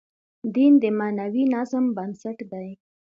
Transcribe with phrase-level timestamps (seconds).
[0.55, 2.67] دین د معنوي نظم بنسټ دی.